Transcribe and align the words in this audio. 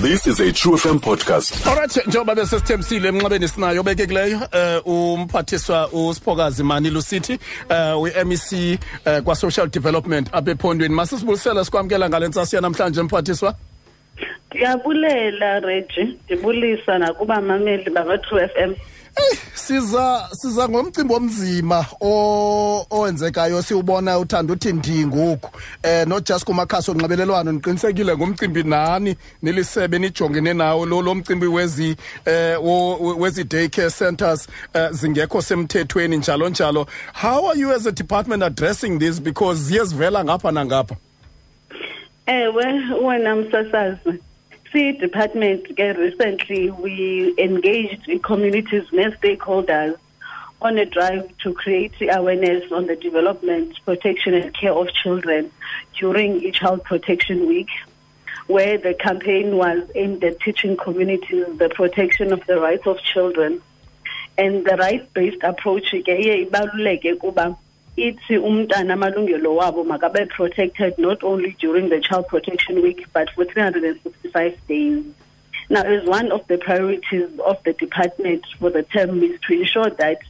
This 0.00 0.26
is 0.26 0.40
a 0.40 0.52
True 0.52 0.76
FM 0.76 0.98
podcast. 1.00 1.66
Alright 1.66 2.06
njengoba 2.06 2.34
bese 2.34 2.58
sithembisile 2.58 3.08
emnxebeni 3.08 3.48
sinayo 3.48 3.82
bekekileyo 3.82 4.40
eh 4.52 4.86
umphathiswa 4.86 5.88
uSiphokazi 5.92 6.62
Mani 6.62 6.90
Lusithi 6.90 7.38
eh 7.68 8.00
weMEC 8.02 8.52
eh 9.04 9.22
kwa 9.22 9.34
Social 9.34 9.68
Development 9.68 10.28
apha 10.32 10.50
ephondweni 10.50 10.94
masisibulisela 10.94 11.64
sikwamkela 11.64 12.08
ngalentsasi 12.08 12.60
namhlanje 12.60 13.02
mphathiswa. 13.02 13.54
Ndiyabulela 14.50 15.60
Reggie. 15.60 16.16
Ndibulisa 16.24 16.98
nakuba 16.98 17.40
mameli 17.40 17.90
baba 17.90 18.18
True 18.18 18.48
FM 18.48 18.74
siza 19.54 20.28
siza 20.32 20.68
ngomcimbi 20.68 21.14
omzima 21.14 21.86
owenzekayo 22.90 23.62
siubona 23.62 24.18
uthanda 24.18 24.52
uthi 24.52 24.72
ndi 24.72 25.06
ngoku 25.06 25.50
eh 25.82 26.06
no 26.06 26.20
just 26.20 26.44
kumakhasi 26.44 26.90
onxibelelwano 26.90 27.52
niqinisekile 27.52 28.16
ngomcimbi 28.16 28.62
nani 28.62 29.16
nilisebe 29.42 29.98
nijongene 29.98 30.54
nawo 30.54 30.86
lo 30.86 31.02
lo 31.02 31.14
mcimbi 31.14 31.46
wezi 31.46 31.96
eh 32.24 32.58
wezi 33.18 33.44
day 33.44 33.68
care 33.68 33.90
centers 33.90 34.48
uh, 34.74 34.90
zingekho 34.90 35.42
semthethweni 35.42 36.16
njalo 36.16 36.48
njalo. 36.48 36.86
How 37.12 37.50
are 37.50 37.58
you 37.60 37.72
as 37.72 37.86
a 37.86 37.92
department 37.92 38.42
addressing 38.42 38.98
this? 38.98 39.20
Because 39.20 39.60
ziyezivela 39.62 40.24
ngapha 40.24 40.50
nangapha. 40.52 40.96
Ewe 42.26 42.64
wena 43.04 43.36
msasazi. 43.36 44.22
See 44.72 44.92
department 44.92 45.66
recently 45.76 46.70
we 46.70 47.34
engaged 47.38 48.08
communities 48.22 48.84
and 48.92 49.12
stakeholders 49.20 49.96
on 50.62 50.78
a 50.78 50.86
drive 50.86 51.36
to 51.38 51.52
create 51.54 51.94
awareness 52.00 52.70
on 52.70 52.86
the 52.86 52.94
development, 52.94 53.76
protection 53.84 54.34
and 54.34 54.54
care 54.54 54.72
of 54.72 54.92
children 54.92 55.50
during 55.98 56.52
Child 56.52 56.84
Protection 56.84 57.48
Week 57.48 57.68
where 58.46 58.78
the 58.78 58.94
campaign 58.94 59.56
was 59.56 59.88
aimed 59.96 60.22
at 60.22 60.38
teaching 60.38 60.76
communities 60.76 61.46
the 61.58 61.68
protection 61.68 62.32
of 62.32 62.46
the 62.46 62.60
rights 62.60 62.86
of 62.86 62.98
children 63.02 63.60
and 64.38 64.64
the 64.64 64.76
right-based 64.76 65.42
approach 65.42 65.92
ithi 67.96 68.36
umntana 68.38 68.94
amalungelo 68.94 69.50
wabo 69.56 69.84
makabe 69.84 70.28
protected 70.28 70.96
not 70.98 71.22
only 71.22 71.56
during 71.60 71.88
the 71.88 72.00
child 72.00 72.26
protection 72.28 72.80
week 72.82 73.04
but 73.12 73.28
for 73.30 73.44
365 74.30 74.66
days 74.66 75.04
now 75.68 75.82
as 75.82 76.04
one 76.04 76.32
of 76.32 76.46
the 76.48 76.58
priorities 76.58 77.30
of 77.40 77.62
the 77.64 77.72
department 77.74 78.44
for 78.58 78.70
the 78.70 78.82
term 78.82 79.22
is 79.22 79.38
to 79.46 79.60
ensure 79.60 79.90
that 79.90 80.20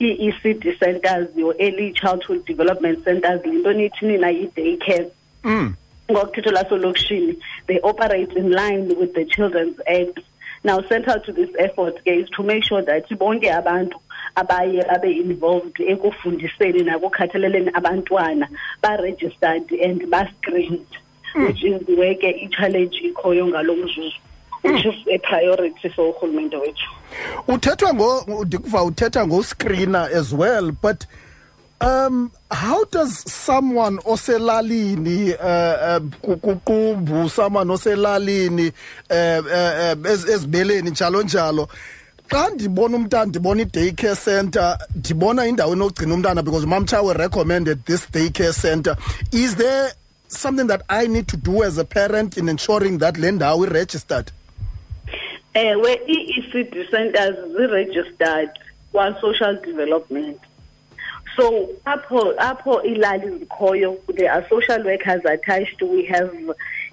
ii-ECD 0.00 0.78
centers 0.78 1.34
your 1.36 1.54
early 1.60 1.92
childhood 1.92 2.44
development 2.44 3.04
centers 3.04 3.40
into 3.44 3.68
nithi 3.70 4.02
nina 4.02 4.30
yi-day 4.30 4.76
care 4.76 5.06
mm. 5.44 5.76
ngokuthetho 6.08 7.36
they 7.66 7.80
operate 7.80 8.32
in 8.32 8.50
line 8.50 8.88
with 8.98 9.14
the 9.14 9.24
children's 9.24 9.78
act. 9.86 10.18
Now 10.62 10.80
central 10.82 11.20
to 11.20 11.32
this 11.32 11.50
effort 11.58 11.98
is 12.04 12.28
to 12.30 12.42
make 12.42 12.64
sure 12.64 12.82
that 12.82 13.08
bonke 13.10 13.44
abantu 13.44 13.94
abaye 14.36 14.82
babe 14.88 15.20
involved 15.20 15.76
ekufundiseni 15.76 16.82
nakukhathaleleni 16.84 17.70
abantwana 17.72 18.48
ba-registered 18.82 19.70
and 19.72 20.10
ba-screened 20.10 20.86
mm. 21.34 21.46
which 21.46 21.62
is 21.64 21.98
where 21.98 22.14
ke 22.14 22.30
i-challenge 22.42 22.98
ikhoyo 22.98 23.46
ngalo 23.46 23.76
mzuzu 23.76 24.12
which 24.64 24.84
is 24.86 24.94
a 25.14 25.18
priority 25.18 25.88
for 25.88 26.08
urhulumente 26.08 26.56
wethu 26.56 26.90
uthethwa 27.48 27.94
ngo 27.94 28.44
ndikuva 28.46 28.82
uthetha 28.82 29.26
ngoscreener 29.26 30.08
as 30.16 30.32
well 30.32 30.72
but 30.72 31.04
um 31.80 32.30
how 32.50 32.84
does 32.92 33.24
someone 33.46 33.98
oselalini 34.04 35.34
uh, 35.34 35.40
uh 35.40 36.38
kuqumbu 36.40 37.30
someone 37.30 37.72
oselalini 37.72 38.72
uh, 39.10 39.46
uh, 39.46 40.10
ezibeleni 40.32 40.90
njalo 40.90 41.22
njalo 41.22 41.68
xa 42.28 42.50
ndibona 42.50 42.96
umntana 42.96 43.24
ndibona 43.24 43.62
i-day 43.62 43.92
care 43.92 44.16
center 44.16 44.78
ndibona 44.94 45.46
indawo 45.46 45.72
enogcina 45.72 46.14
umntana 46.14 46.42
because 46.42 46.66
mamtshawe 46.66 47.14
recommended 47.14 47.84
this 47.84 48.10
day 48.12 48.30
care 48.30 48.52
center 48.52 48.96
is 49.32 49.56
there 49.56 49.92
something 50.38 50.66
that 50.66 50.82
i 50.88 51.06
need 51.06 51.26
to 51.26 51.36
do 51.36 51.62
as 51.62 51.78
a 51.78 51.84
parent 51.84 52.36
in 52.36 52.48
ensuring 52.48 52.98
that 52.98 53.16
lender 53.16 53.46
ndawo 53.46 53.64
i-registered 53.66 54.32
ewe 55.54 56.00
ii-ecd 56.08 56.90
centers 56.90 57.36
zi-registered 57.56 58.50
kwa-social 58.92 59.60
development 59.60 60.38
so 61.36 61.68
apho 61.84 62.34
apho 62.38 62.82
ilali 62.82 63.38
zikhoyo 63.38 63.96
there 64.14 64.32
are 64.32 64.46
social 64.48 64.84
workers 64.84 65.26
attached 65.26 65.82
we 65.82 66.04
have 66.04 66.30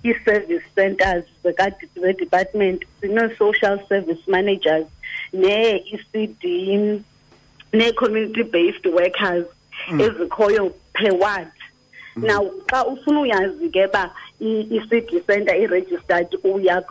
i-service 0.03 0.63
centers 0.75 1.25
ze-department 1.43 2.83
sino-social 3.01 3.79
service 3.89 4.21
managers 4.27 4.87
ne-ECD 5.33 7.01
ne-community 7.73 8.43
based 8.43 8.85
workers 8.85 9.45
mm. 9.89 10.01
ezikhoyo 10.01 10.73
per 10.93 11.13
ward. 11.13 11.47
Now 12.15 12.43
xa 12.67 12.85
ufuna 12.85 13.19
uyazi 13.21 13.69
ke 13.69 13.87
ba 13.91 14.11
i-cd 14.39 15.21
center 15.27 15.55
i-registered 15.55 16.27
uya 16.43 16.81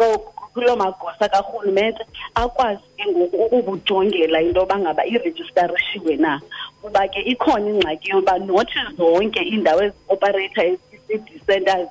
kuloo 0.55 0.77
magosa 0.77 1.29
karhulumente 1.29 2.03
akwazi 2.35 2.83
ke 2.97 3.05
ngoku 3.11 3.37
ukukujongela 3.37 4.43
into 4.43 4.61
yoba 4.61 4.79
ngaba 4.79 5.07
irejistarishiwe 5.07 6.17
na. 6.17 6.41
Kuba 6.83 7.09
ke 7.09 7.21
ikhona 7.21 7.71
ingxaki 7.71 8.11
yoba 8.11 8.39
nothi 8.39 8.79
zonke 8.97 9.41
iindawo 9.43 9.83
eziopereyitha 9.83 10.63
ii-cd 10.67 11.27
centers 11.47 11.89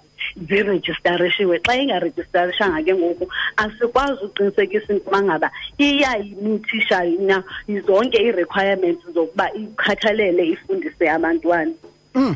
zirejistarishiwe 0.47 1.59
xa 1.59 1.75
ingarejistarishanga 1.75 2.83
ke 2.83 2.93
ngoku 2.95 3.25
asikwazi 3.57 4.25
uqinisekisa 4.25 4.93
into 4.93 5.21
ngaba 5.21 5.51
iyayimithisha 5.77 7.03
na. 7.19 7.43
Zonke 7.87 8.17
ii-requirements 8.17 9.05
zokuba 9.13 9.53
ikhathalele 9.53 10.47
ifundise 10.47 11.09
abantwana. 11.09 11.71
Mm. 12.15 12.35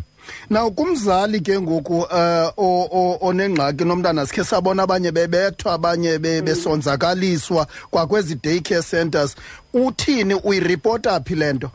Now 0.49 0.69
kumzali 0.71 1.39
ke 1.41 1.59
ngoku 1.59 2.01
uh 2.01 3.23
onengxaki 3.23 3.83
nomntana 3.85 4.25
sikhe 4.25 4.43
sabona 4.43 4.83
abanye 4.83 5.11
bebethwa 5.11 5.73
abanye 5.73 6.19
besonzakaliswa 6.19 7.67
kwakwezi 7.91 8.35
daycare 8.35 8.81
centers. 8.83 9.35
Uthini? 9.73 10.33
Uyiripota 10.43 11.19
phi 11.25 11.35
lento 11.35 11.71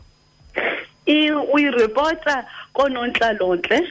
uyiripota 1.53 2.45
konontlalontle 2.73 3.81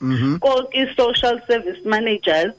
Mhm. 0.00 0.38
i-social 0.72 1.40
service 1.48 1.80
managers 1.84 2.52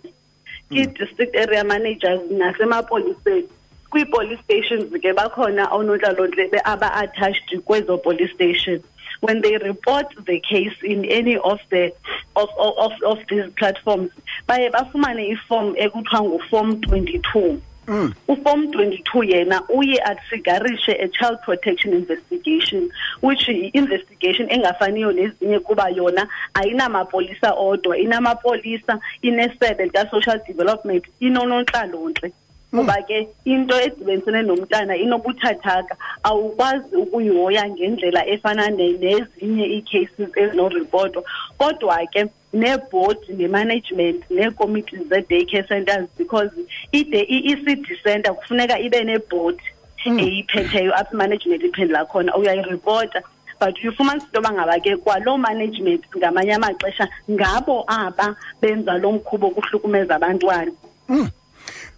i-district 0.72 1.36
area 1.36 1.64
managers 1.64 2.20
nasemapoliseni. 2.32 3.48
Kwii-police 3.90 4.42
stations 4.44 4.92
ke 5.02 5.14
bakhona 5.14 5.68
onontlalontle 5.72 6.62
aba-attached 6.66 7.60
kwezo 7.66 7.98
police 8.04 8.32
station. 8.34 8.84
When 9.22 9.42
they 9.42 9.58
report 9.58 10.08
the 10.26 10.40
case 10.40 10.76
in 10.84 11.04
any 11.06 11.36
of 11.38 11.60
the 11.70 11.92
of 12.36 12.50
of 12.58 12.92
of 13.04 13.20
these 13.30 13.50
platforms 13.58 14.12
baye 14.48 14.70
bafumane 14.70 15.28
iform 15.36 15.74
ekuthiwa 15.78 16.24
nguform 16.24 16.72
22 16.72 17.58
Mm. 17.90 18.14
uform 18.28 18.66
22 18.66 19.24
yena 19.24 19.62
uye 19.70 19.98
atriggerishe 20.04 20.92
a 20.92 21.08
child 21.08 21.40
protection 21.42 21.94
investigation 21.94 22.92
which 23.22 23.50
i-investigation 23.50 24.48
engafaniyo 24.52 25.12
nezinye 25.12 25.60
kuba 25.60 25.90
yona 25.90 26.28
ayinamapolisa 26.54 27.54
odwa 27.54 27.98
inamapolisa 27.98 29.00
inesebe 29.22 29.84
lika-social 29.86 30.40
development 30.48 31.06
inonontlalontle 31.20 32.32
kuba 32.72 33.02
ke 33.08 33.28
into 33.46 33.76
edibenisene 33.76 34.42
nomntana 34.42 34.96
inobuthathaka 34.96 35.96
awukwazi 36.24 36.96
ukuyihoya 36.96 37.70
ngendlela 37.70 38.28
efana 38.28 38.70
nezinye 38.70 39.66
ii-cases 39.76 40.30
ezinoripotwa 40.36 41.24
kodwa 41.58 42.06
ke 42.14 42.26
neboard 42.54 43.18
nemanagement 43.30 44.30
neecommittees 44.30 45.08
ze-day 45.10 45.46
care 45.46 45.68
centers 45.68 46.08
because 46.18 46.52
i-ecd 46.92 47.86
center 48.04 48.34
kufuneka 48.34 48.80
ibe 48.80 49.04
neboard 49.04 49.60
mm. 50.06 50.20
eyiphetheyo 50.20 50.96
apha 50.96 51.14
imanagement 51.14 51.64
iphendula 51.64 52.06
khona 52.06 52.36
uyayiripota 52.36 53.22
but 53.60 53.84
ufumanisa 53.84 54.26
into 54.26 54.38
yoba 54.38 54.52
ngaba 54.52 54.80
ke 54.80 54.98
kwaloo 54.98 55.38
management 55.38 56.04
ngamanye 56.18 56.54
amaxesha 56.54 57.08
ngabo 57.32 57.84
aba 57.88 58.36
benza 58.62 58.98
lo 58.98 59.12
mkhubo 59.12 59.50
kuhlukumeza 59.50 60.16
abantwana 60.16 60.72
mm. 61.10 61.30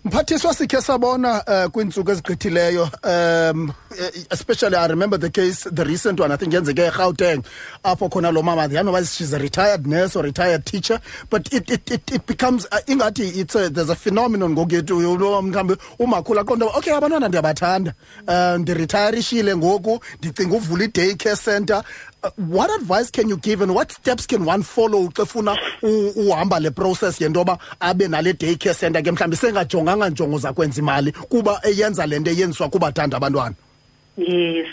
Mphathiswa 0.05 0.53
sikhe 0.53 0.81
sabona 0.81 1.43
uh, 1.47 1.71
kwiintsuku 1.71 2.11
ezigqithileyo 2.11 2.89
um 3.03 3.71
especially 4.29 4.75
i 4.75 4.87
remember 4.87 5.19
the 5.19 5.29
case 5.29 5.69
the 5.69 5.83
recent 5.83 6.19
one 6.19 6.33
i 6.33 6.37
think 6.37 6.53
yenzeke 6.53 6.81
egauteng 6.87 7.43
apho 7.83 8.09
khona 8.09 8.31
lo 8.31 8.41
mama 8.41 8.67
yanoba 8.67 9.05
she's 9.05 9.33
a 9.33 9.37
retired 9.37 9.85
nurse 9.85 10.15
or 10.15 10.23
retired 10.23 10.65
teacher 10.65 10.99
but 11.29 11.53
it, 11.53 11.69
it, 11.69 11.91
it, 11.91 12.11
it 12.11 12.25
becomes 12.25 12.65
uh, 12.71 12.79
ingathi 12.87 13.37
it's 13.37 13.55
a, 13.55 13.69
there's 13.69 13.89
a 13.89 13.95
phenomenon 13.95 14.51
ngokuyetu 14.51 14.99
mhlawumbi 14.99 15.75
umakhulu 15.99 16.39
aqonda 16.39 16.65
okay 16.65 16.93
abantwana 16.93 17.27
ndiyabathanda 17.27 17.93
um 18.27 18.33
uh, 18.33 18.57
ndiritayarishile 18.57 19.55
ngoku 19.55 19.99
ndicinga 20.19 20.55
uvula 20.55 20.83
i-day 20.83 21.13
care 21.15 21.35
center 21.35 21.83
what 22.37 22.69
advice 22.81 23.09
can 23.09 23.29
you 23.29 23.37
give 23.37 23.61
and 23.61 23.73
what 23.73 23.91
steps 23.91 24.25
can 24.27 24.45
one 24.45 24.61
follow 24.63 25.07
xa 25.09 25.25
funa 25.25 25.55
u- 25.81 26.13
uhamba 26.17 26.59
le 26.61 26.71
process 26.71 27.19
yento 27.19 27.39
yoba 27.43 27.57
abe 27.81 28.07
nale 28.09 28.33
day 28.33 28.55
care 28.55 28.73
center 28.73 29.01
ke 29.01 29.11
mhlawumbi? 29.11 29.35
Sengajonganga 29.37 30.09
njongo 30.09 30.37
zakwenza 30.39 30.81
imali 30.81 31.11
kuba 31.11 31.59
eyenza 31.63 32.05
le 32.07 32.19
nto 32.19 32.31
eyenziswa 32.31 32.69
kubathanda 32.69 33.17
abantwana. 33.17 33.55
Yes. 34.17 34.67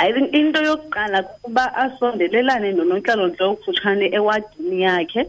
I 0.00 0.12
think 0.12 0.32
into 0.32 0.60
yokuqala 0.62 1.22
kukuba 1.22 1.74
asondelelane 1.76 2.72
nonontlalontle 2.72 3.46
okufutshane 3.46 4.10
ewadini 4.14 4.82
yakhe 4.82 5.26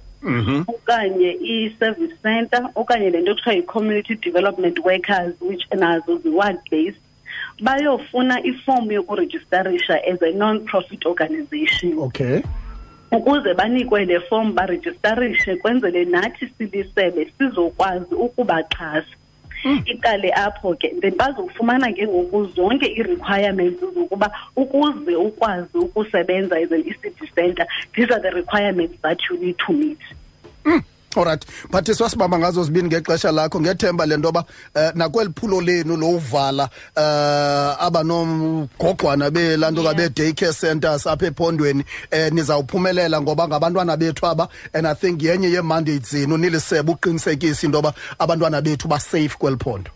okanye 0.68 1.32
i-service 1.42 2.14
center 2.24 2.70
okanye 2.76 3.10
le 3.10 3.22
nto 3.22 3.36
kuthiwa 3.36 3.56
yi-community 3.56 4.16
development 4.16 4.80
workers 4.86 5.34
which 5.42 5.64
nazo 5.72 6.18
zi-ward 6.24 6.58
based 6.72 6.98
bayofuna 7.62 8.44
ifomu 8.44 8.92
yokurejistarisha 8.92 10.00
as 10.08 10.22
a 10.22 10.32
non-profit 10.32 11.06
organization. 11.06 12.00
Okay. 12.00 12.42
Ukuze 13.12 13.54
banikwe 13.54 14.06
le 14.06 14.20
form 14.20 14.54
barejistarishe 14.54 15.56
kwenzele 15.56 16.06
nathi 16.06 16.50
silisebe 16.58 17.32
sizokwazi 17.38 18.16
ukubaxhasa. 18.16 19.16
Iqale 19.86 20.32
apho 20.36 20.76
ke 20.76 20.90
then 21.02 21.16
bazofumana 21.18 21.92
ke 21.94 22.08
ngoku 22.08 22.46
zonke 22.56 22.86
ii-requirements 22.86 23.80
zokuba 23.94 24.32
ukuze 24.56 25.16
ukwazi 25.16 25.78
ukusebenza 25.78 26.56
as 26.56 26.72
an 26.72 26.84
ECD 26.88 27.28
center 27.36 27.68
these 27.94 28.10
are 28.10 28.22
the 28.22 28.32
requirements 28.32 29.02
that 29.02 29.20
you 29.30 29.38
need 29.38 29.58
to 29.58 29.74
meet 29.74 30.00
alright 31.16 31.46
mphathiswa 31.70 32.10
sibamba 32.10 32.40
ngazo 32.40 32.64
zibini 32.64 32.88
ngexesha 32.88 33.32
lakho 33.32 33.62
ngethemba 33.62 34.06
le 34.06 34.18
nto 34.18 34.28
yoba 34.28 34.46
um 34.76 34.92
nakweli 34.96 35.30
phulo 35.36 35.62
lenu 35.62 35.98
lokuvala 35.98 36.70
um 36.98 37.76
abanomgogwana 37.80 39.32
belaa 39.32 39.72
nto 39.72 39.84
kabe-day 39.84 40.34
care 40.34 40.54
centers 40.54 41.08
apha 41.08 41.26
ephondweni 41.26 41.84
um 42.12 42.36
nizawuphumelela 42.36 43.22
ngoba 43.22 43.48
ngabantwana 43.48 43.98
bethu 43.98 44.26
aba 44.26 44.48
and 44.74 44.88
i 44.88 44.94
think 44.96 45.24
yenye 45.24 45.48
yee-mandates 45.48 46.12
zenu 46.12 46.38
nilisebe 46.38 46.92
uqinisekisa 46.92 47.66
into 47.66 47.78
yoba 47.78 47.94
abantwana 48.20 48.62
bethu 48.62 48.88
basafe 48.88 49.36
kweli 49.40 49.58
phondo. 49.58 49.92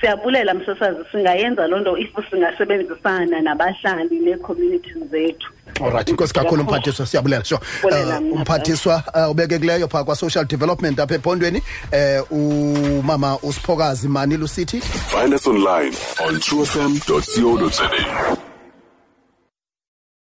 Siyabulela 0.00 0.54
msasazi 0.54 0.98
singayenza 1.12 1.66
loo 1.66 1.80
nto 1.80 1.98
if 1.98 2.10
singasebenzisana 2.30 3.40
nabahlali 3.40 4.20
nee-communities 4.20 4.96
zethu. 5.10 5.52
Alright 5.84 6.08
inkosi 6.08 6.34
kakhulu 6.34 6.62
umphathiswa 6.62 7.06
siyabulela. 7.06 7.44
Sure. 7.44 7.60
Bulela 7.82 8.20
uh, 8.20 8.32
umphathiswa 8.32 9.02
uh, 9.14 9.30
ubekekileyo 9.30 9.88
phaa 9.88 10.04
kwa-social 10.04 10.44
development 10.44 11.00
apha 11.00 11.14
ephondweni 11.14 11.62
um 12.30 12.98
umama 12.98 13.38
usiphokazi 13.42 14.08
mani 14.08 14.36
lusithi. 14.36 14.80
Find 14.80 15.34
us 15.34 15.46
online 15.46 15.96
on 16.26 16.40
truefm.co.za. 16.40 18.39